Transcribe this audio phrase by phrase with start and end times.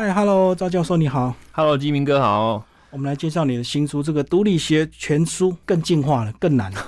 [0.00, 1.34] 嗨，Hello，赵教授你好。
[1.50, 2.64] Hello，基明哥好。
[2.90, 6.86] 我们来介绍你的新书，这个《独立学全书》更进化了，更难了。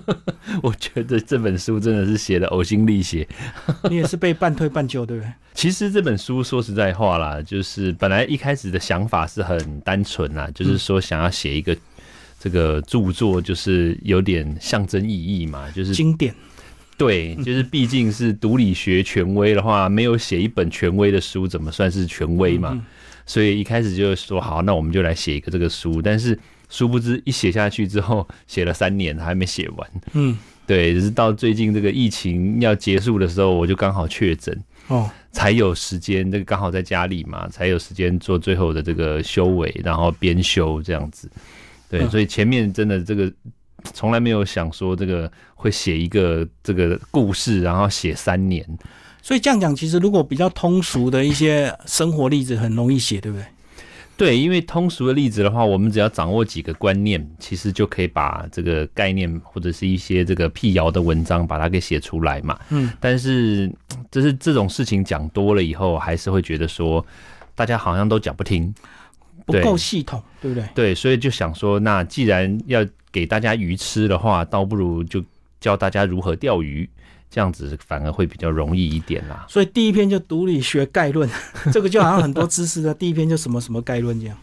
[0.64, 3.28] 我觉得这本书真的是写的呕心沥血。
[3.90, 5.30] 你也是被半推半就，对不对？
[5.52, 11.76] 其实这本书说实在话啦，就是本来一开始的想法是很单纯啦，就是说想要写一个
[12.40, 16.34] 这个著作，就是有点象征意义嘛，就是经典。
[16.96, 22.82] 对， 就是毕竟是毒理学权威的话，没有写一本权威的书，怎么算是权威嘛？
[23.26, 26.00] 所以一开始就说好，那我们就来写一个这个书。
[26.00, 29.90] 但是殊不知一写下去之后，写了三年还没写完。
[30.12, 34.56] 嗯， 对，只是到最近这个疫情要结束的时候，我就刚好确诊，
[34.86, 36.30] 哦，才有时间。
[36.30, 41.28] 这个刚好在家里嘛，才有时间做最后的这个修尾，然后编修这样子。
[41.90, 43.32] 对，嗯所以前面真的这个
[43.92, 48.66] 从来没有想说这个会写一个这个故事，然后写三年。
[49.22, 53.44] 所以这样讲，其实如果比较通俗的一些生活例子，很容易写，对不对？
[54.16, 62.58] 对，因为通俗的例子的话，我们只要掌握几个观念，其实就可以把这个概念或者是一些这个辟谣的文章把它给写出来嘛。
[62.70, 63.70] 嗯，但是
[64.10, 67.04] 就是这种事情讲多了以后，还是会觉得说
[67.54, 68.74] 大家好像都讲不听。
[69.44, 70.68] 不够系统，对不对？
[70.74, 72.84] 对，所以就想说，那既然要
[73.16, 75.24] 给大家鱼吃的话，倒不如就
[75.58, 76.86] 教大家如何钓鱼，
[77.30, 79.46] 这样子反而会比较容易一点啦。
[79.48, 81.26] 所以第一篇就毒理学概论，
[81.72, 84.36] 这个就好像很多知识的第一篇就什么什么概论这样。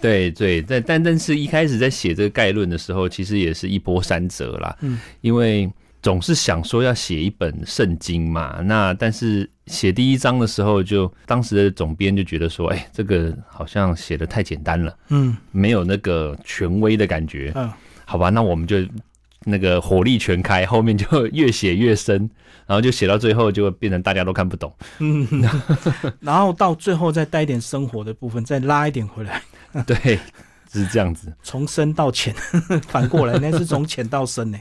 [0.00, 4.76] 对对，但但但是一开始在写这个概论的时候，其实也是一波三折啦。
[4.82, 5.68] 嗯，因为
[6.00, 17.50] 总是想说要写一本圣经嘛，那但是写第一章的时候就，当时的总编就觉得说，哎，这个好像写的太简单了，嗯没有那个权威的感觉。
[17.56, 17.68] 嗯，
[18.12, 18.76] 好吧，那我们就
[19.46, 22.28] 那个火力全开，后面就 越写越深，
[22.66, 24.70] 然后就写到最后就变成大家都看不懂。
[24.98, 25.26] 嗯，
[26.20, 29.40] 然后到最后再带一点生活的部分，再拉一点回来，
[29.86, 30.18] 对，
[30.70, 31.32] 是这样子。
[31.42, 32.34] 从深到浅，
[32.86, 34.58] 反过来那是从浅到深呢。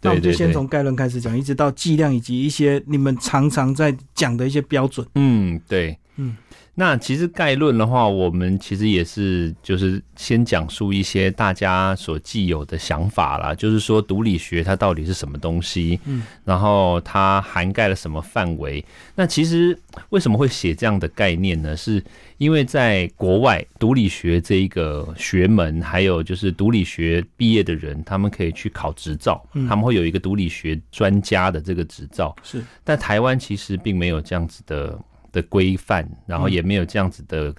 [0.00, 5.04] 那我们就先从概论开始讲，一直到剂量以及一些你们常常在讲的一些标准。
[5.16, 6.36] 嗯，对，嗯，
[6.74, 18.82] 那其实概论的话，我们其实也是就是先讲述一些大家所既有的想法啦，就是说毒理学它到底是什么东西，嗯，然后它涵盖了什么范围。
[19.14, 19.78] 那其实
[20.08, 21.76] 为什么会写这样的概念呢？
[21.76, 22.02] 是
[22.38, 32.34] 因为在国外毒理学这一个学门，还有就是毒理学毕业的人，他们可以去考执照，嗯他们会有一个毒理学专家的这个执照。
[32.42, 34.98] 是，但台湾其实并没有这样子的
[35.32, 37.52] 的规范，然后也没有这样子的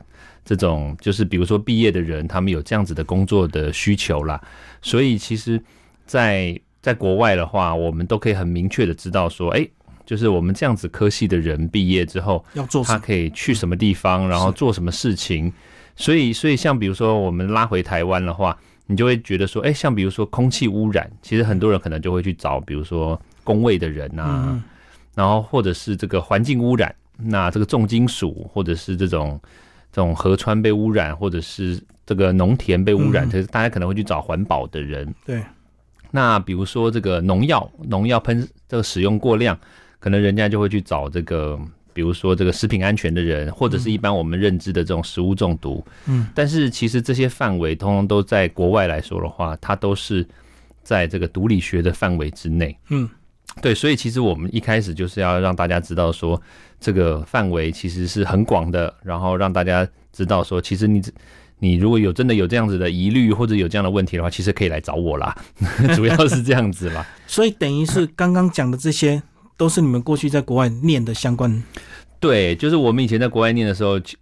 [0.45, 4.41] 这种，就是比如说毕业的人，他们有这样子的工作的需求啦。
[4.81, 5.61] 所以其实
[6.06, 9.67] 在，在国外的话，我们都可以很明确的知道说，哎、
[10.06, 12.84] 就是我们这样子科系的人毕业之后，要做？
[12.84, 15.51] 他可以去什么地方，然后做什么事情。
[15.95, 18.57] 所以，所以像比如说我们拉回台湾的话，
[18.88, 24.63] 你就会觉得说，哎、像比如说空气污染，其实很多人可能就会去找，比如说工位的人啊，嗯
[25.16, 29.40] 然后或者是这个环境污染，那这个重金属，或者是这种
[29.91, 35.13] 这种河川被污染，或者是这个农田被污染，嗯可是大家可能会去找环保的人。
[35.25, 35.41] 对，
[36.12, 39.57] 那比如说这个农药，农药喷这个使用过量，
[40.00, 41.59] 可能人家就会去找这个，
[41.94, 45.85] 比如说这个食品安全的人，或者是一般我们认知的这种食物中毒。
[46.07, 50.28] 嗯，但是其实这些范围，通通都在国外来说的话，它都是
[50.81, 52.78] 在这个毒理学的范围之内。
[52.90, 53.09] 嗯，
[53.62, 56.41] 对，所以其实我们一开始就是要让大家知道说，
[56.80, 61.02] 这个范围其实是很广的，然后让大家知道说，其实你
[61.59, 65.36] 你如果有真的有这样子的疑虑或者有这样的问题的话，其实可以来找我啦，
[65.96, 67.06] 主要是这样子啦。
[67.28, 69.22] 所以等于是刚刚讲的这些，
[69.56, 71.64] 都是你们过去在国外念的相关。
[72.20, 74.18] 对，就是我们以前在国外念的时候，其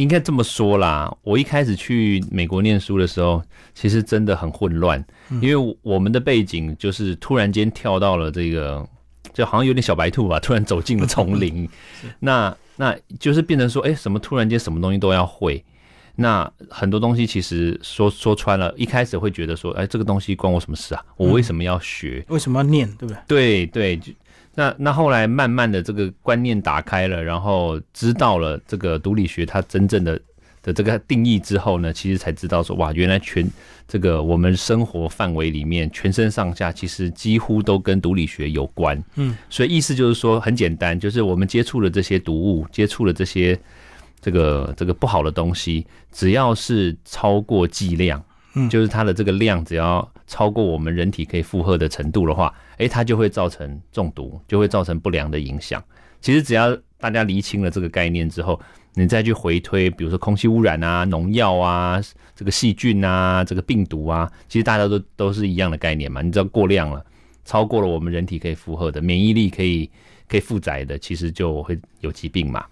[0.00, 1.14] 应该这么说啦。
[1.22, 3.42] 我一开始去美国念书的时候，
[3.74, 5.04] 其实真的很混乱，
[5.42, 8.86] 因为我我们的背景就是突然间跳到了这个，
[9.32, 11.68] 就好像有点小白兔吧，突然走进了丛林。
[12.18, 15.62] 那那就是变成说，哎、什么突然间什么东西都要会。
[16.16, 21.02] 那很多东西其实说说穿了，一开始会觉得说，哎、这个东西关我什么事啊？
[21.16, 22.24] 我为什么要学？
[22.28, 23.22] 为什么要念，对不对？
[23.26, 24.12] 对对，就
[24.54, 30.20] 那那后来慢慢的这个观念打开了，然后知道了这个毒理学它真正的
[30.62, 33.48] 的这个定义之后呢，其实才知道说哇，原来全
[33.88, 39.02] 这个我们生活范围里面全身上下其实几乎都跟毒理学有关。
[39.14, 43.58] 嗯，所以意思就是说很简单，就是我们接触了这些毒物，接触了这些
[44.20, 48.22] 这个这个不好的东西，只要是超过剂量，
[48.54, 55.82] 嗯就是它的这个量只要超过我们人体可以负荷的程度的话，诶，它就会造成中毒，就会造成不良的影响。
[56.20, 58.60] 其实只要大家厘清了这个概念之后，
[58.94, 62.00] 你再去回推，比如说空气污染啊、农药啊、
[62.36, 66.22] 这个细菌啊、这个病毒啊，其实大家都都是一样的概念嘛。
[66.22, 67.04] 你知道过量了，
[67.44, 69.90] 超过了我们人体可以负荷的免疫力可以
[70.28, 72.64] 可以负载的，其实就会有疾病嘛。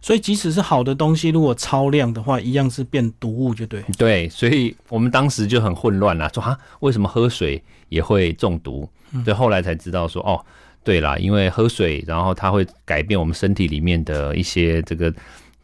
[0.00, 3.82] 所以即使是好的东西，如果超量的话，一样是变毒物，就对。
[3.96, 8.88] 对，所以我们当时就很混乱啦，说啊，为什么喝水也会中毒？
[9.24, 10.44] 对，后来才知道说，哦，
[10.82, 15.14] 对啦，因为喝水，然后它会改变我们身体里面的一些这个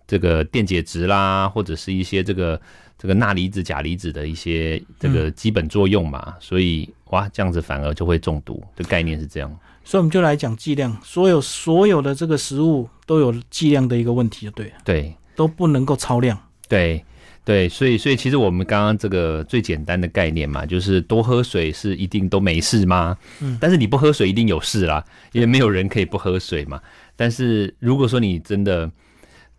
[0.07, 2.61] 这个电解质啦，或者是一些这个
[2.97, 9.59] 这个钠离子、钾离子的一些这个基本作用嘛，所以哇，这样子反而就会中毒的概念是这样。
[9.91, 16.39] 所以我们就来讲剂量，所有所有的这个食物都有剂量的一个问题，就对了，对，都不能够超量。
[16.69, 17.05] 对
[17.45, 23.19] 对，所以所以其实我们刚刚这个最简单的概念嘛，就是多喝水是一定都没事吗？
[23.41, 26.81] 嗯，但是你不喝水一定有事啦，因为没有人可以不喝水嘛。
[27.17, 28.89] 但是如果说你真的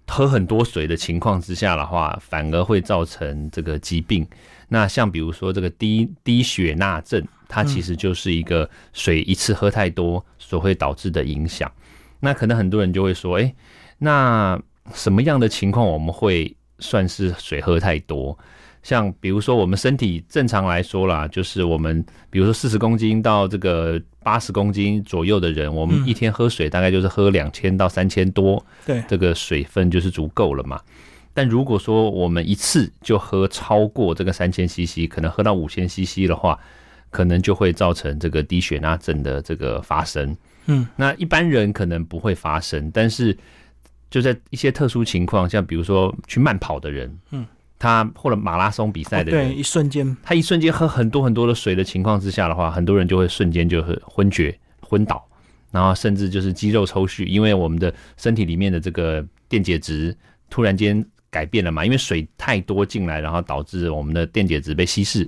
[0.08, 4.26] 喝很多水的情况之下的话，反而会造成这个疾病。
[4.70, 7.22] 那像比如说这个低低血钠症。
[7.52, 11.70] 它其实就是一个水一次喝太多所会导致的影响。
[12.22, 13.54] 那可能很多人就会说，哎，
[13.98, 14.58] 那
[14.94, 18.38] 什么样的情况我们会算是水喝太多？
[18.84, 30.80] 像比如说我们身体正常来说啦，就是我们比如说四十公斤到这个八十公斤左右的人，我们一天喝水大概就是喝两千到三千多，对，这个水分就是足够了嘛。
[31.34, 36.60] 但如果说我们一次就喝超过这个三千 CC，可能喝到五千 CC 的话，
[37.12, 40.36] 可能就会造成这个低血钠症的这个发生。
[40.66, 43.38] 嗯，那一般人可能不会发生，但是
[44.10, 47.46] 就在一些特殊情况，像比如说去慢跑的人，嗯，
[47.78, 55.28] 他或者马拉松比赛的人，对，一瞬间，他一瞬间喝很多很多的水的情况之下的话，很多人就会瞬间就是昏厥、昏倒，
[55.72, 60.16] 然后甚至就是肌肉抽搐，因为我们的身体里面的这个电解质
[60.50, 65.28] 突然间改变了嘛，因为水太多进来，然后导致我们的电解质被稀释。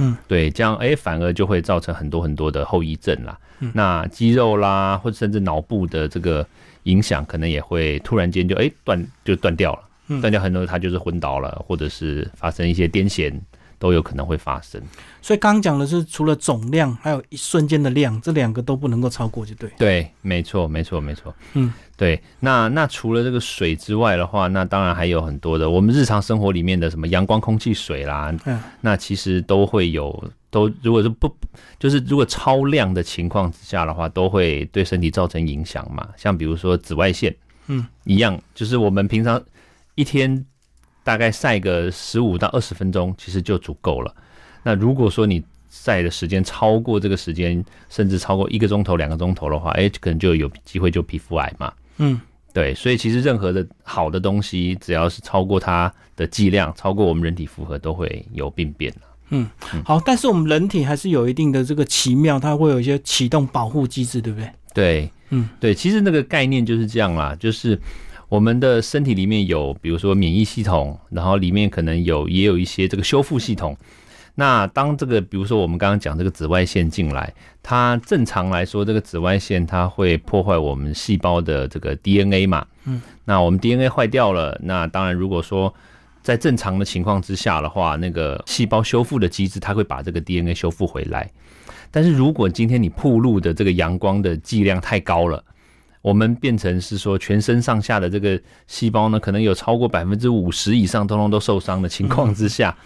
[0.00, 3.38] 嗯，对，这样哎，反而就会造成很多很多的后遗症啦。
[3.74, 6.46] 那肌肉啦，或者甚至脑部的这个
[6.84, 13.38] 影响，可能也会突然间就哎断就断掉了，断掉很多，他就是昏倒了，或者是发生一些癫痫。
[13.80, 14.78] 都有可能会发生，
[15.22, 19.70] 所以刚刚讲的是除了总量，还有一瞬间的量，这两个都不能够超过，就对。
[19.78, 21.34] 对，没错，没错，没错。
[21.54, 22.22] 嗯，对。
[22.40, 31.34] 那那除了这个水之外的话，那当然还有很多的，我们日常生活里面的什么阳光、空气、水啦，嗯，那其实都会有，都如果是不
[31.78, 36.06] 就是如果超量的情况之下的话，都会对身体造成影响嘛。
[36.18, 37.34] 像比如说紫外线，
[37.68, 39.42] 嗯，一样，就是我们平常
[39.94, 40.44] 一天。
[41.02, 44.14] 大概晒个十五到二十分钟，其实就足够了。
[44.62, 51.72] 那如果说你晒的时间超过这个时间，甚至超过一个钟头、两个钟头的话，哎，可能就有机会就皮肤癌嘛。
[51.98, 52.20] 嗯，
[52.52, 58.92] 对，所以其实任何的好的东西，只要是超过它的剂量，超过我们人体负荷，都会有病变
[59.30, 59.48] 嗯，
[59.84, 64.50] 好，但是我们人体还是有一定的这个奇妙，它会有一些启动保护机制，对不对？
[64.74, 67.80] 对，嗯，对，其实那个概念就是这样啦，就是。
[68.30, 73.76] 我们的身体里面有，比如说免疫系统，然后里面可能有也有一些这个修复系统。
[74.36, 82.64] 那当这个，比如说我们刚刚讲这个紫外线进来，它正常来说，这个紫外线它会破坏我们细胞的这个 DNA 嘛。
[82.84, 83.02] 嗯。
[83.24, 85.74] 那我们 DNA 坏掉了，那当然如果说
[86.22, 91.28] 在正常的情况之下的话，那个细胞修复的机制它会把这个 DNA 修复回来。
[91.90, 95.44] 但是如果今天你曝露的这个阳光的剂量太高了，
[96.02, 102.76] 我们变成是说，全身上下的这个细胞呢，可能有超过百分之五十以上，通通都受伤的情况之下，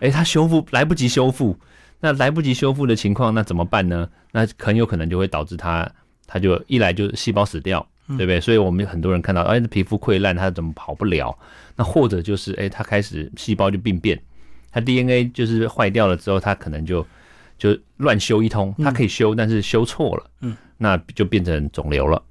[0.00, 1.58] 哎，它修复来不及修复，
[2.00, 4.08] 那来不及修复的情况，那怎么办呢？
[4.30, 5.90] 那很有可能就会导致它，
[6.26, 8.40] 它就一来就细胞死掉，对不对？
[8.40, 11.36] 所以我们很多人看到，哎，皮肤溃烂，它怎么跑不了？
[11.74, 14.22] 那或者就是，哎，它开始细胞就病变，
[14.70, 17.04] 它 DNA 就是坏掉了之后，它可能就
[17.58, 22.22] 就乱修一通，它可以修，但是修错了，嗯，那就变成肿瘤了。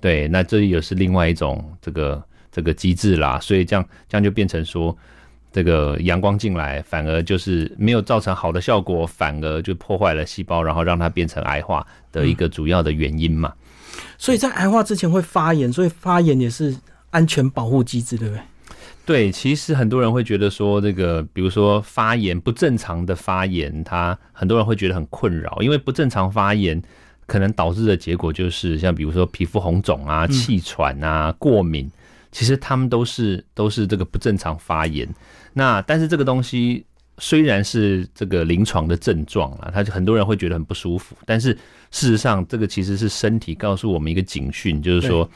[0.00, 4.96] 对，那这也是另外一种这个这个机制啦，所以这样这样就变成说，
[5.52, 13.52] 这个阳光进来反而就是没有造成好的效果，反而就破坏了细胞，然后让它变成癌化的一个主要的原因嘛。
[14.16, 16.74] 所以在癌化之前会发炎，所以发炎也是
[17.10, 18.42] 安全保护机制，对不对？
[19.04, 26.80] 对，其实很多人会觉得说，这个比如说发炎不正常的发炎，它很多人会觉得很困扰，因为不正常发炎。
[27.30, 31.88] 可能导致的结果就是，像比如说皮肤红肿啊、气喘啊、过敏，
[32.32, 35.08] 其实他们都是都是这个不正常发炎。
[35.52, 36.84] 那但是这个东西
[37.18, 41.14] 虽然是这个临床的症状啊，他就很多人会觉得很不舒服。
[41.24, 41.52] 但是
[41.92, 45.30] 事实上，这个其实是身体告诉我们一个警讯，就是说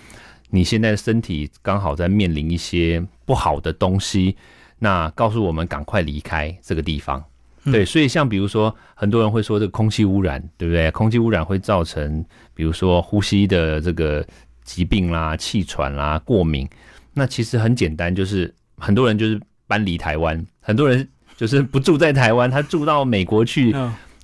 [0.50, 4.36] 你现在身体刚好在面临一些不好的东西，
[4.80, 7.22] 那告诉我们赶快离开这个地方。
[7.72, 10.90] 对，所以像比如说，很多人会说这个空气污染，对不对？
[10.90, 14.22] 空气污染会造成，比如说呼吸的这个
[14.64, 16.68] 疾病啦、气喘啦、过敏。
[17.14, 23.74] 那其实很简单，就是很多人就是搬离台湾，很多人就是不住在台湾，他住到美国去，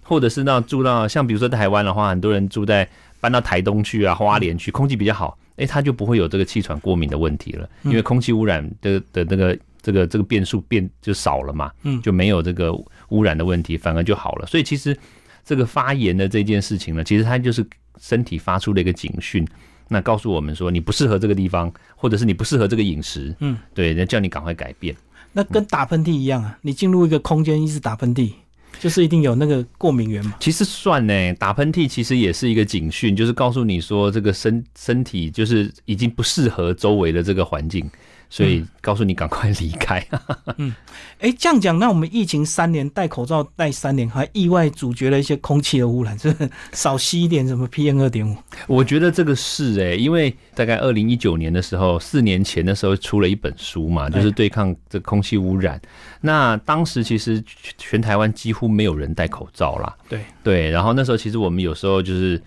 [0.02, 2.87] 或者是到住到像比如说台湾的话，很多人住在
[3.20, 9.59] 搬到台东去啊、花莲去，空气比较好，哎，他就不会有这个气喘、过敏的问题了，因为空气污染的的那个。
[9.82, 12.72] 这个这个变数变就少了嘛，嗯，就没有这个
[13.08, 14.46] 污染的问题，反而就好了。
[14.46, 14.96] 所以其实
[15.44, 17.66] 这个发炎的这件事情呢，其实它就是
[17.99, 19.46] 身体发出了一个警讯，
[19.88, 24.94] 那告诉我们说你不适合这个地方，或者是你不适合这个饮食，嗯，对，那叫你赶快改变。
[25.32, 28.32] 那跟打喷嚏一样啊，你进入一个空间一直打喷嚏，
[28.80, 30.34] 就是一定有那个过敏源嘛。
[30.40, 37.88] 其实算呢，打喷嚏其实也是一个警讯，就是告诉你说这个身身体就是已经不适合周围的这个环境。
[38.30, 40.02] 所以告诉你赶快离开。
[40.56, 40.72] 嗯，
[41.18, 46.34] 哎，这样讲，那我们疫情三年戴口罩戴三年，还意外阻绝了一些空气的污染，是
[46.72, 48.37] 少吸一点什么 PM 二点五？
[48.68, 55.78] 我觉得这个是哎，因为大概二零一九年的时候，四年前的时候出了一本书嘛，就是对抗这空气污染。
[56.20, 57.42] 那当时其实
[57.76, 59.92] 全台湾几乎没有人戴口罩啦。
[60.08, 62.40] 对对，然后那时候其实我们有时候就是。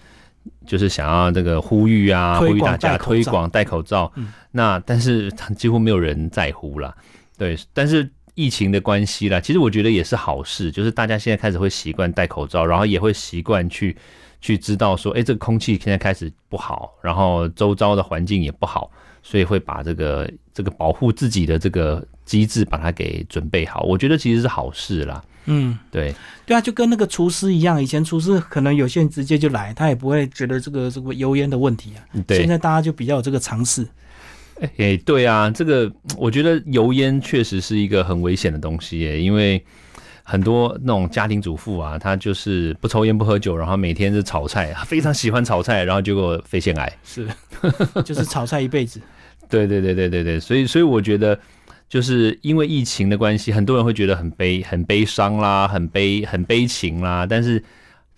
[0.66, 4.12] 就是想要这个呼吁啊，呼吁大家推广戴口罩。
[4.52, 6.96] 那但是几乎没有人在乎啦。
[7.38, 13.96] 对，但是疫情的关系啦，其实我觉得也是好事，就是大家现在开始会习惯戴口罩，然后也会习惯去
[14.42, 23.82] 去知道说，哎，这个空气现在开始不好，然后周遭的环境也不好，所以会把这个这个保护自己的这个机制把它给准备好。
[23.82, 25.24] 我觉得其实是好事啦。
[25.46, 32.00] 嗯，对，对啊，就跟那个厨师一样，以前厨师可能有些人直接就来，他也不会觉得这个这个油烟的问题啊。
[32.26, 33.86] 对，现在大家就比较有这个尝试。
[34.78, 39.62] 哎，对啊，这个我觉得油烟确实是一个很危险的东西耶，因为
[40.24, 47.28] 很多那种家庭主妇啊，她就是不抽烟不喝酒，然后每天是炒菜，非常喜欢炒菜，然后结果肺腺癌，是，
[48.06, 49.02] 就是炒菜一辈子。
[49.50, 51.38] 对对对对对对，所以所以我觉得。
[51.94, 57.24] 就是因为疫情的关系，很多人会觉得很悲、很悲伤啦，很悲、很悲情啦。
[57.24, 57.64] 但是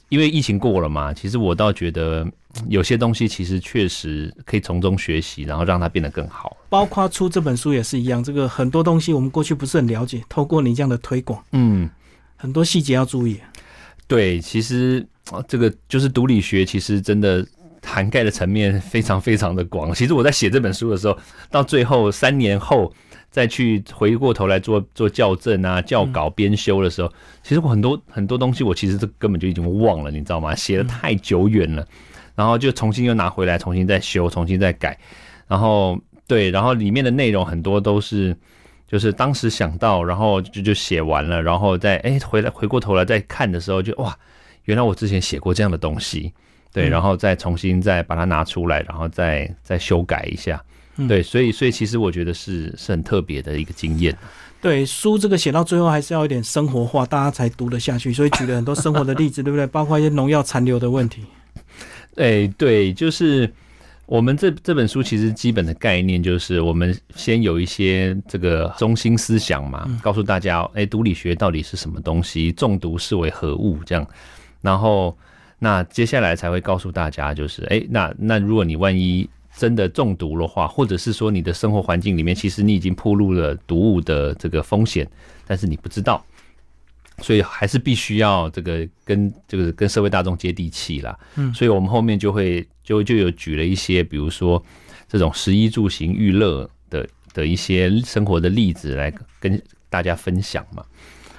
[0.07, 2.25] 因为疫情过了嘛，其实我倒觉得
[2.69, 6.55] 有些东西其实确实可以从中学习，然后让它变得更好。
[6.69, 11.89] 包括出这本书也是一样，这个很多东西我们过去不是很了解，透过你这样的推广，嗯，
[12.37, 13.37] 很多细节要注意。
[14.07, 15.05] 对，其实
[15.49, 17.45] 这个就是毒理学，其实真的
[17.83, 19.93] 涵盖的层面非常非常的广。
[19.93, 21.17] 其实我在写这本书的时候，
[21.51, 22.89] 到最后三年后。
[23.35, 27.11] 再去回过头来做做校正啊、校稿、编修的时候，
[27.43, 30.55] 其实我很多很多东西，我其实这根本就已经忘了，你知道吗？
[30.55, 31.85] 写的太久远了，
[32.33, 34.97] 然后就重新又拿回来，重新再修，重新再改，
[35.49, 38.33] 然后对，然后里面的内容很多都是
[38.87, 44.17] 就是当时想到，然后就就写完了，然后再哎回来回过头来再看的时候，就哇，
[44.63, 46.31] 原来我之前写过这样的东西，
[46.71, 50.63] 对，然后再重新再把它拿出来，然后再再修改一下。
[51.07, 54.17] 对，所以所以其实我觉得是是很特别的一个经验。
[54.61, 58.13] 对，书这个写到最后还是要一点生活化，大家才读得下去。
[58.13, 59.67] 所以举了很多生活的例子， 对不对？
[59.67, 61.23] 包括一些农药残留的问题。
[62.15, 63.51] 哎，对，就是
[64.05, 74.07] 我们这这本书其实基本的概念就是我们先有一些这个中心思想嘛，告诉大家，哎，毒理学到底是什么东西，中毒是为何物这样。
[74.61, 75.15] 然后
[75.59, 79.29] 那接下来才会告诉大家，就是哎，那那如果你万一。
[79.57, 85.09] 真的中毒的话，或者是说你的生活环境里面，其实你已经暴露了毒物的这个风险，
[85.47, 86.23] 但是你不知道，
[87.19, 91.17] 所以还是必须要这个跟这个跟社会大众接地气啦。
[91.35, 94.61] 嗯，所以我们后面就会就就有举了一些，比如说
[95.07, 100.83] 这种食衣住行娱乐的的一些生活的例子来跟大家分享嘛。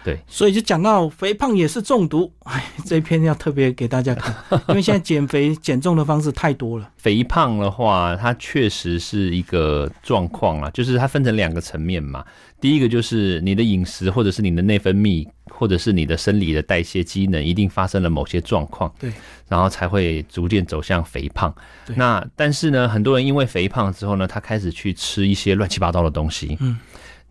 [0.07, 4.33] 对，所以就讲到肥胖也是中毒，哎， 这一篇要特别给大家看，
[4.71, 6.89] 因为现在减肥减重的方式太多了。
[6.97, 12.25] 肥胖的话，它确实是一个状况啊，就是它分成两个层面嘛。
[12.61, 19.13] 第一个就是你的饮食，或者是你的内分泌，或者是你的生理的代谢机能，一定发生了某些状况，对，
[19.49, 21.53] 然后才会逐渐走向肥胖。
[21.97, 26.79] 那但是呢，很多人因为肥胖之后呢，他开始去吃一些乱七八糟的东西，嗯。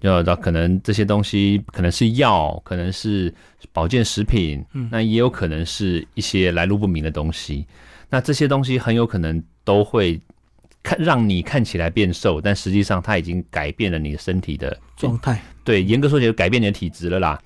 [0.02, 3.34] 要到可能这些东西可能是药，可能是
[3.74, 7.66] 保健食品，嗯，那也有可能是一些来路不明的东西。
[8.10, 10.20] 那这些东西很有可能都会
[10.84, 15.42] 看让你看起来变瘦，但实际上它已经改变了你的身体的状态。
[15.64, 17.42] 对，严格说起来，改变你的体质了啦。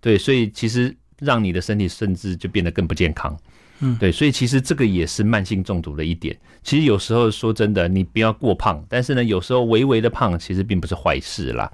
[0.00, 3.36] 对，所以其实让你的身体甚至就变得更不健康。
[3.80, 6.36] 嗯，对，所以其实这个也是慢性中毒的一点。
[6.62, 11.70] 其实有时候说真的，你不要过胖，但是呢，有时候微微的胖其实并不是坏事啦。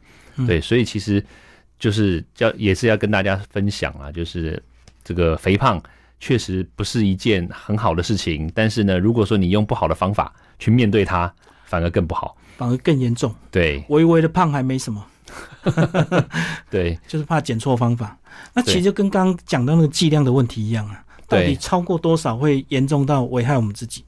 [0.46, 1.22] 对，所以其实
[1.78, 4.62] 就是要也是要跟大家分享啊，就是
[5.04, 5.82] 这个肥胖
[6.18, 11.32] 确实不是一件很好的事情，但是呢，如果说你用不好的方法去面对它，
[11.66, 13.34] 反而更不好，反而更严重。
[13.50, 15.06] 对，微微的胖还没什么，
[16.70, 18.17] 对， 就是怕减错方法。
[18.54, 24.04] 那其实就跟刚刚讲到那个剂量的问题一样啊，到底超过多少会严重到危害我们自己？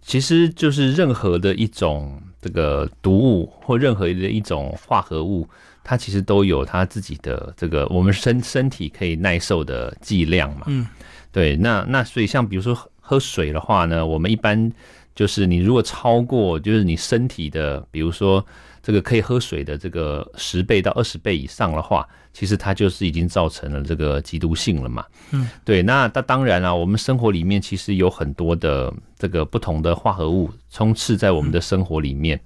[0.00, 5.48] 其实就是任何的一种这个毒物或任何的一种化合物，
[5.82, 10.64] 它其实都有它自己的这个我们身身体可以耐受的剂量嘛。
[10.66, 10.86] 嗯，
[11.32, 11.56] 对。
[11.56, 14.70] 那那所以像比如说喝水的话呢，我们一般
[15.14, 18.44] 就是你如果超过就是你身体的，比如说。
[18.84, 25.02] 这个可以喝水的这个十倍到二十倍以上的话，其实它就是已经造成了这个极毒性了嘛。
[25.30, 25.82] 嗯，对。
[25.82, 32.38] 那那当然了，我们生活里面其实有很多的这个不同的化合物充斥在我们的生活里面，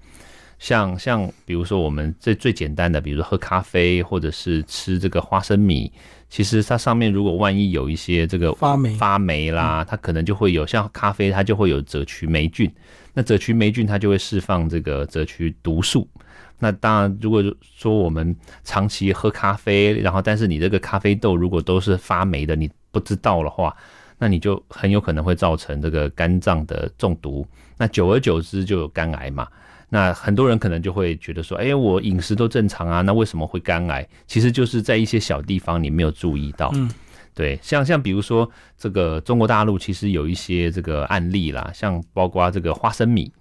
[0.61, 5.91] 像像比如说我们最最简单的，比如说喝咖啡或者是吃这个花生米，
[6.31, 12.73] 其实它上面如果万一有一些这个发霉发霉啦，它可能就会有像咖啡，它就会有褶曲霉菌。
[13.13, 16.07] 那褶曲霉菌它就会释放这个褶曲毒素。
[16.59, 18.35] 那当然，如果说我们
[18.65, 23.77] 长期喝咖啡，然后但是你这个咖啡豆如果都是发霉的，你不知道的话，
[24.19, 27.47] 那你就很有可能会造成这个肝脏的中毒。
[27.77, 29.47] 那久而久之就有肝癌嘛。
[29.89, 34.07] 那很多人可能就会觉得说，哎，我饮食都正常啊，那为什么会肝癌？
[34.27, 36.73] 其实就是在一些小地方你没有注意到。
[36.75, 36.91] 嗯，
[37.35, 43.33] 对，像像比如说这个中国大陆其实有一些这个案例啦，像包括这个花生米。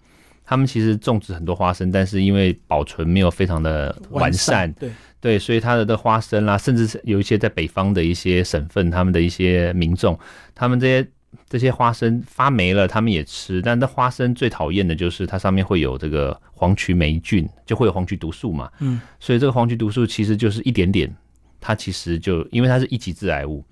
[0.47, 4.89] 他们其实种植很多花生，但是因为保存没有非常的完善，对。
[5.19, 10.17] 对，所以它的的花生啦，甚至是有一些在北方的一些省份，他们的一些民众，
[10.53, 11.09] 他们这些
[11.49, 21.11] 这些花生发霉了，他们也吃，但那花生最讨厌的就是它上面会有这个黄曲霉菌，就会有黄曲毒素嘛，嗯，所以这个黄曲毒素其实就是一点点，
[21.59, 23.65] 它其实就因为它是一级致癌物，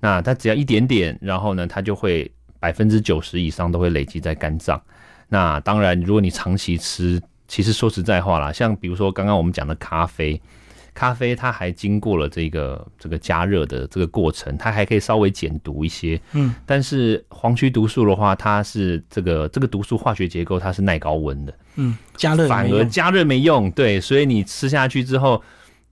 [0.00, 4.82] 那它只要一点点，然后呢，它就会百分之九十以上都会累积在肝脏。
[5.28, 10.40] 那当然，如果你长期吃，其实说实在话啦，像比如说刚刚我们讲的咖啡，
[10.94, 16.20] 咖啡它还经过了这个这个加热的这个过程，它还可以稍微减毒一些。
[16.32, 21.54] 嗯，但是黄曲毒素的话，它是这个这个毒素化学结构它是耐高温的。
[21.76, 23.70] 嗯，加热反而加热没用。
[23.72, 25.42] 对，所以你吃下去之后，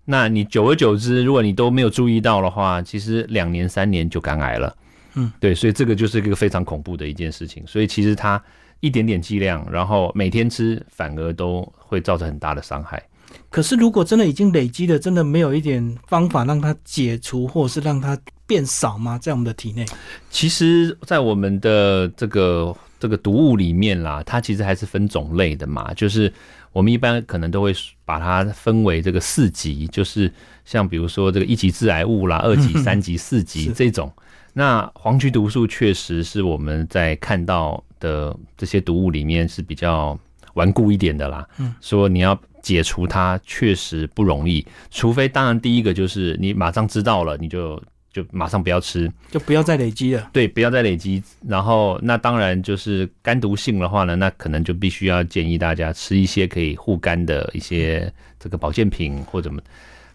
[0.07, 4.77] 那你久而久之，如果你都没有注意到的话，其实两年三年就肝癌了。
[5.15, 7.63] 嗯，对，所以这个就是一个非常恐怖的一件事情。
[7.67, 8.43] 所以其实它。
[8.81, 13.03] 一点点剂量，然后每天吃，反而都会造成很大的伤害。
[13.51, 19.19] 可是，如果真的已经累积的，真的没有一点方法让它解除，或者是让它变少吗？
[19.19, 19.85] 在我们的体内？
[20.31, 25.93] 其实，在我们的这个这个毒物里面啦，它其实还是分种类的嘛。
[25.95, 26.33] 就是
[26.73, 30.33] 我们一般可能都会把它分为这个四级，就是
[30.65, 34.13] 像比如说这个一级致癌物啦，二级、 三级、四级这种。
[34.53, 40.19] 那黄曲毒素确实是我们在看到的这些毒物里面是比较
[40.55, 41.47] 顽固一点的啦。
[41.59, 47.83] 嗯，说你要解除它确实不容易，除非当然第一个就是你马上知道了，你就
[48.13, 50.31] 就马上不要吃，就不要再累积了。
[50.33, 51.23] 对，不要再累积。
[51.47, 59.61] 然后那当然就是肝毒性的话呢，那可能就必须要建议大家吃一些可以护肝的一些这个保健品或怎么。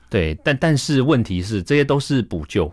[0.10, 2.72] 对，但但是问题是这些都是补救。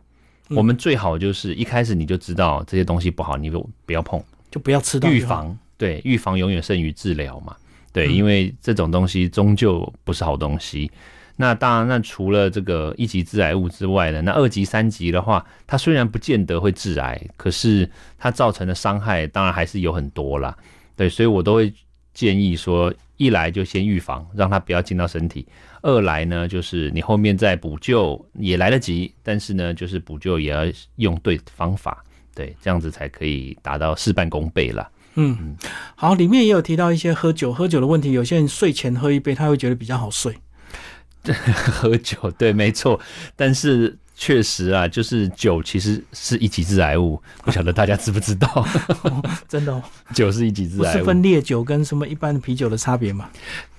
[0.48, 4.18] 我们最好就是一开始你就知道这些东西不好，你就不要碰，
[4.50, 5.10] 就不要吃到。
[5.10, 7.56] 预防对，预防永远胜于治疗嘛。
[7.92, 10.90] 对，因为这种东西终究不是好东西。
[11.36, 20.56] 那当然，那除了这个一级致癌物之外呢，那二级、三级的话，它虽然不见得会致癌，可是它造成的伤害当然还是有很多啦。
[20.96, 21.72] 对，所以我都会
[22.12, 25.46] 建议说，一来就先预防，让它不要进到身体。
[25.82, 30.64] 二来呢，就是你后面再补救也来得及，但是呢，就是补救也要
[30.96, 32.04] 用对方法，
[32.38, 34.88] 对，这样子才可以达到事半功倍啦。
[35.16, 35.56] 嗯，
[35.96, 40.36] 好，里面也有提到一些喝酒喝酒的问题，有些人睡前喝一杯，他会觉得比较好睡。
[41.26, 43.00] 喝酒，对，没错，
[43.34, 43.98] 但是。
[44.20, 48.66] 确实啊，就是酒其实是一级致癌物，不晓得大家知不知道？
[49.46, 49.80] 真的，哦
[50.12, 50.98] 酒是一级致癌物。
[50.98, 53.30] 是分烈酒跟什么一般的啤酒的差别吗？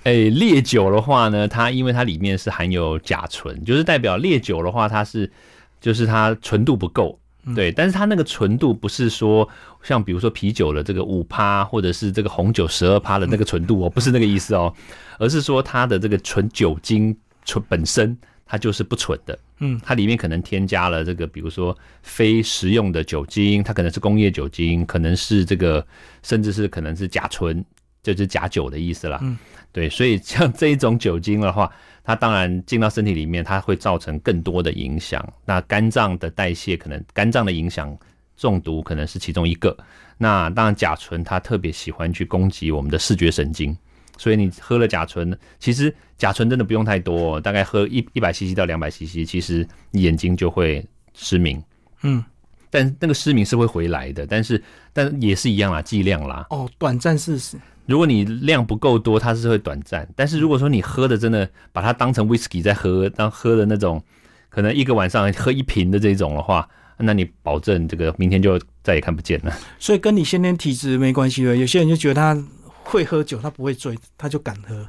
[0.04, 5.30] 哎，烈酒的话呢，它因为它里面是含有甲醇，就是代表烈酒的话，它是
[5.78, 7.20] 就是它纯度不够，
[7.54, 7.72] 对。
[7.72, 9.48] 但是它那个纯度不是说
[9.82, 14.72] 像比如说啤酒的这个五趴，或者是这个红酒十二趴的那个纯度哦，不是那个意思哦，
[15.18, 19.38] 而是说它的这个纯酒精纯本身它就是不纯的。
[19.62, 25.86] 嗯，它里面可能添加了这个，比如说非食用的酒精，它可能是工业酒精，可能是这个，
[26.22, 27.62] 甚至是可能是甲醇，
[28.02, 29.18] 就是假酒的意思啦。
[29.22, 29.36] 嗯，
[29.72, 31.70] 对，所以 像这一种酒精的话，
[32.02, 35.26] 它当然进到身体里面，它会造成更多的影响。
[35.44, 37.96] 那肝脏的代谢可能肝脏的影响，
[38.36, 39.76] 中毒可能是其中一个。
[40.18, 43.76] 那当然甲醇它特别喜欢去攻击我们的视觉神经。
[44.18, 51.62] 所以你喝了甲醇，其实甲醇真的不用太多，大概喝一一百 CC 到两百 CC，其实眼睛就会失明。
[52.02, 52.22] 嗯，
[52.68, 56.46] 但那个失明是会回来的，但是但也是一样啦，剂量啦。
[56.50, 57.56] 哦，短暂事实。
[57.90, 60.08] 如果你量不够多，它是会短暂。
[60.14, 64.02] 但是如果说你喝的真的把它当成 whisky 在喝，当喝的那种，
[64.48, 69.52] 可能一个晚上喝一瓶的这种的话，那你保证这个明天就再也看不见了。
[69.78, 71.56] 所以跟你先天体质没关系了。
[71.56, 72.42] 有些人就觉得他。
[72.82, 74.88] 会喝酒，他不会醉，他就敢喝。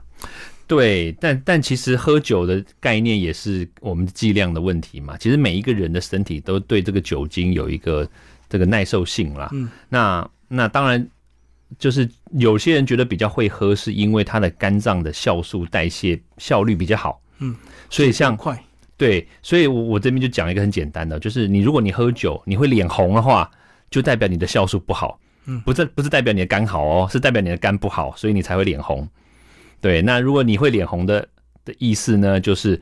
[0.66, 5.16] 对，但但其实喝酒的概念也是我们剂量的问题嘛。
[5.18, 8.10] 其实每一个人的身体都对这个酒精有一个
[8.50, 9.50] 这个耐受性啦。
[9.52, 11.06] 嗯，那那当然
[11.80, 17.22] 就是有些人觉得比较会喝，是因为他的肝脏的酵素代谢效率比较好。
[17.40, 17.56] 嗯，
[17.90, 18.62] 所以像快
[18.98, 23.50] 对，所以我我这边就讲一个很简单的，就是你如果你喝酒你会脸红的话，
[23.90, 25.20] 就代表你的酵素不好。
[25.46, 29.08] 嗯，不是不是代表你的肝好哦，是代表你的肝不好，所以你才会脸红。
[29.80, 31.28] 对，那如果你会脸红的
[31.66, 32.80] 的意思呢，就是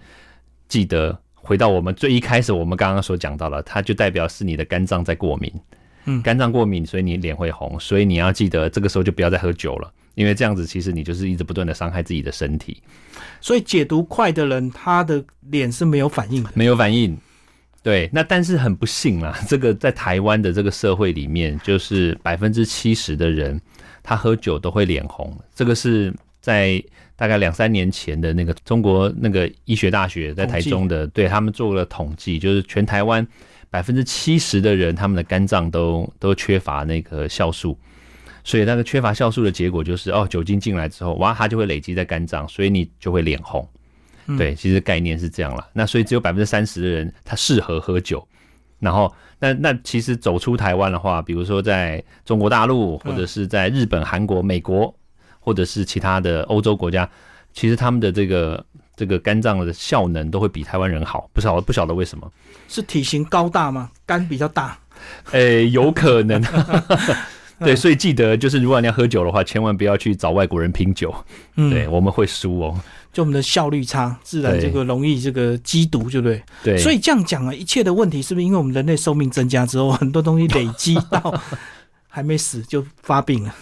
[0.67, 5.49] 记得回到我们最一开始我们刚刚所讲到了，它就代表是你的肝脏在过敏。
[6.09, 12.81] 嗯，肝脏过敏，所以你脸会红，所以你要记得这个时候就不要再喝酒了，因为这样子其实你就是一直不断的伤害自己的身体。
[13.39, 17.15] 所以解毒快的人，他的脸是没有反应的，没有反应。
[17.81, 23.59] 对，那但是很不幸啦，这个在台湾的这个社会里面，就是百分之七十的人，
[24.03, 25.33] 他喝酒都会脸红。
[25.55, 26.83] 这个是在
[27.15, 33.25] 大概两三年前的那个中国那个医学大学在台中的，对他们做了统计，就是全台湾
[33.69, 37.77] 百分之七十的人，他们的肝脏都都缺乏那个酵素，
[38.43, 43.67] 所以那个缺乏酵素的结果就是，哦，酒精进来之后，哇，它就会累积在肝脏，所以你就会脸红。
[44.37, 45.67] 对，其实概念是这样了。
[45.73, 48.27] 那所以只有百分之三十的人他适合喝酒，
[48.77, 54.93] 然后那那其实走出台湾的话，比如说在中国大陆，或者是在日本、韩国、美国，
[55.39, 57.09] 或者是其他的欧洲国家，
[57.53, 58.63] 其实他们的这个
[58.99, 61.29] 这个肝脏的效能都会比台湾人好。
[61.31, 62.29] 不晓不晓得为什么？
[62.67, 63.89] 是体型高大吗？
[64.05, 64.77] 肝比较大？
[65.31, 66.43] 诶，有可能。
[67.63, 71.15] 对，所以记得就是如果你要喝酒的话，千万不要去找外国人拼酒。
[71.55, 72.77] 嗯，对，我们会输哦。
[73.13, 76.43] 就我们的效率差，自然这个容易这个积毒，对不对？
[76.61, 76.77] 对。
[76.77, 81.41] 所以这样讲啊，一切的问题是不是因为我们人类寿命增加之后，很多东西累积到
[82.09, 83.55] 还没死就发病了？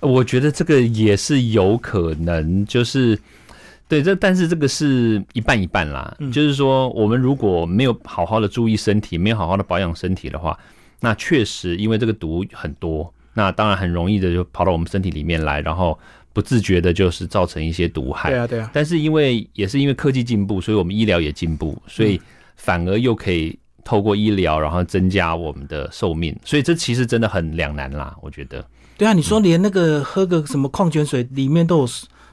[0.00, 3.18] 我觉得这个也是有可能，就是
[3.90, 6.16] 对这，但是这个是一半一半啦。
[6.32, 10.58] 就是说，我们如果没有好好的注意身体，没有好好的保养身体的话，
[11.00, 15.98] 那确实因为这个毒很多，那当然很容易的就跑到我们身体里面来，然后。
[16.32, 18.30] 不自觉的，就是造成一些毒害。
[18.30, 18.70] 对啊，对啊。
[18.72, 22.20] 但是因为也是因为科技进步，所以我们医疗也进步，所以
[22.54, 26.32] 反而又可以透过医疗，然后增加我们的寿命。
[26.44, 28.64] 所以这其实真的很两难啦，我觉得。
[28.96, 31.86] 对啊，你说连那个喝个什么矿泉水里面都有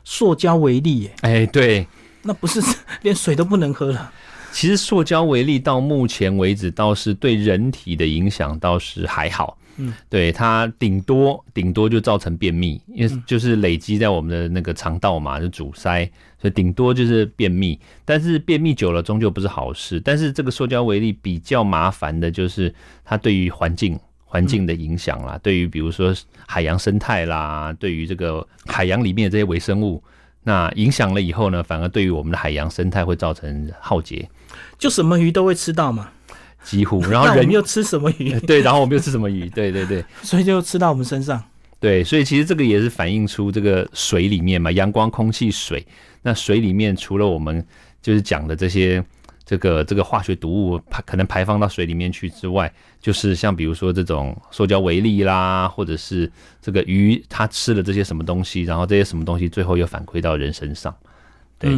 [0.10, 1.16] 塑胶微粒，耶？
[1.20, 1.86] 哎，对，
[2.22, 2.62] 那不是
[3.04, 4.10] 连水都不能喝了。
[4.54, 9.58] 其实塑胶微粒到目前为止倒是对人体的影响倒是还好。
[9.76, 16.10] 嗯，对，它顶多顶多就造成便秘，因为就是累积在我们的那个肠道嘛，就阻塞，
[16.42, 17.78] 所以顶多就是便秘。
[18.06, 20.00] 但是便秘久了终究不是好事。
[20.00, 26.14] 但是这个塑胶微粒比较麻烦的就是它对于环境环境的影响啦，对于比如说
[26.46, 30.04] 海洋生态啦，对于这个海洋里面的这些微生物，
[30.44, 34.30] 那影响了以后呢，反而对于我们的海洋生态会造成浩劫。
[34.78, 36.10] 就什么鱼都会吃到嘛。
[36.64, 38.38] 几乎， 然后人又吃什么鱼？
[38.46, 39.50] 对，然后我们又吃什么鱼？
[39.50, 41.42] 对对对，所以就吃到我们身上。
[41.80, 45.86] 对，所以其实这个也是反映出这个水里面嘛，阳光、空气、水。
[46.24, 47.66] 那水里面除了我们
[48.02, 49.02] 就是讲的这些
[49.48, 56.30] 这个这个化学毒物排可能排放到水里面去之外，就是像比如说这种塑胶微粒啦，或者是
[56.62, 60.94] 这个鱼它吃了这些什么东西，然后这些什么东西最后又反馈到人身上。
[61.58, 61.72] 对，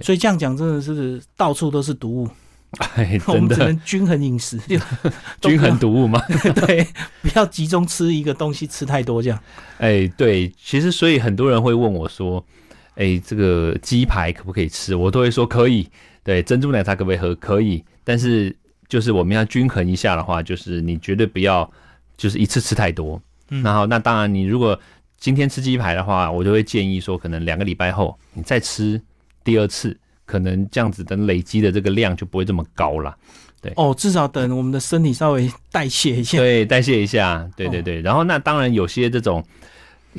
[0.00, 2.30] 所以这样讲真的是到处都是毒物。
[2.94, 4.56] 哎， 我们只能均衡饮食，
[5.42, 6.22] 均衡毒物嘛？
[6.54, 6.86] 对，
[7.20, 9.36] 不要集中吃一个东西吃太多这样。
[9.78, 12.46] 哎，对，其实所以很多人会问我说
[12.94, 15.88] ：“哎，这个鸡排可不可以吃？”我都会说可以。
[16.22, 17.34] 对，珍珠奶茶可不可以喝？
[17.36, 17.84] 可以。
[18.04, 18.54] 但是
[18.88, 21.70] 就是我们要均衡一下的话，就是你绝对不要
[22.16, 23.20] 就是一次吃太多。
[23.62, 24.78] 然后那当然，你如果
[25.18, 29.00] 今天吃鸡排的话，我就会建议说，可能两个礼拜后你再吃
[29.44, 29.96] 第二次。
[30.26, 33.16] 可能这样子等累积的这个量就不会这么高了。
[33.60, 36.38] 对哦，至少等我们的身体稍微代谢一下。
[36.38, 37.50] 对，代谢一下。
[37.56, 38.00] 对对对。
[38.00, 39.44] 然后那当然有些这种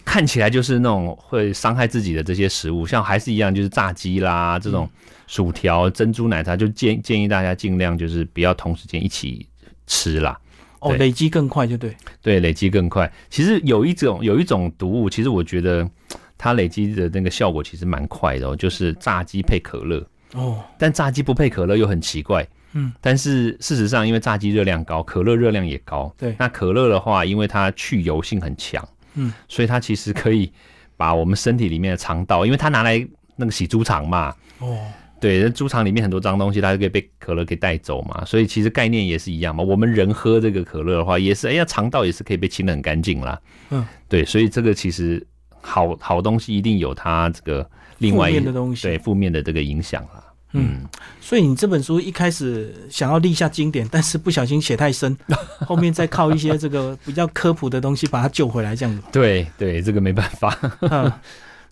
[0.04, 4.90] 看起来就是那种会伤害自己的这些食物，像还是一样就是炸鸡啦，这种
[5.32, 9.48] 薯条、珍珠奶茶，就建建议大家尽量就是不要同时间一起
[9.88, 10.38] 吃啦。
[10.82, 11.96] 哦，累积更快就对。
[12.22, 13.10] 对，累积更快。
[13.30, 15.89] 其实有一种有一种毒物，其实我觉得
[16.38, 20.06] 它累积的那个效果其实蛮快的，哦，就是炸鸡配可乐。
[20.34, 20.62] 哦。
[20.78, 22.46] 但炸鸡不配可乐又很奇怪。
[22.74, 26.13] 嗯，但是事实上，因为炸鸡热量高，可乐热量也高。
[26.17, 30.52] 对，那可乐的话，因为它去油性很强，嗯，所以它其实可以
[30.98, 34.36] 把我们身体里面的肠道，因为它拿来那个洗猪肠嘛。
[34.60, 34.78] 哦，
[35.22, 38.26] 对，猪场里面很多脏东西，它就可以被可乐给带走嘛。
[38.26, 39.64] 所以其实概念也是一样嘛。
[39.64, 43.40] 我们人喝这个可乐的话，也是，哎呀，肠道也是可以被清的很干净啦。
[43.70, 45.26] 嗯，对，所以这个其实
[45.62, 50.24] 好好东西一定有它这个另外一面的东西，对负面的这个影响啦。
[50.54, 50.82] 嗯，
[51.22, 55.16] 所以你这本书一开始想要立下经典，但是不小心写太深，
[55.66, 59.02] 后面再靠一些这个比较科普的东西把它救回来，这样子。
[59.14, 60.58] 对对，这个没办法。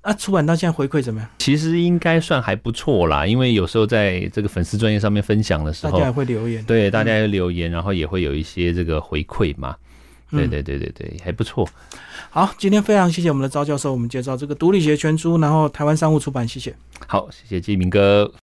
[0.02, 1.30] 啊，出版到现在回馈怎么样？
[1.40, 9.76] 其实应该算还不错啦，因为有时候在这个粉丝专业上面分享的时候，大家会留言，对，大家留言，然后也会有一些这个回馈嘛。
[10.32, 11.68] 对对对对对，还不错。
[12.30, 16.72] 好，今天非常谢谢我们的赵教授，我们介绍这个《独立学全书》，然后台湾商务出版，谢谢。
[17.08, 18.32] 好，谢谢季明哥。